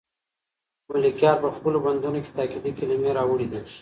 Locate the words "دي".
3.51-3.61